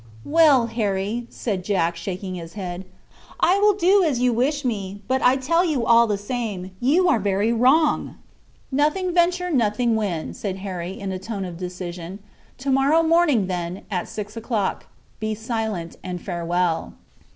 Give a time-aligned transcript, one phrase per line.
[0.25, 2.85] "Well, Harry," said Jack, shaking his head,
[3.39, 7.07] "I will do as you wish me; but I tell you all the same, you
[7.07, 8.15] are very wrong."
[8.71, 12.17] "Nothing venture nothing win," said Harry, in a tone of decision.
[12.57, 14.87] "To morrow morning, then, at six o'clock.
[15.19, 16.93] Be silent, and farewell!"